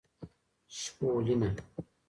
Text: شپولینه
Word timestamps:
شپولینه 0.77 1.55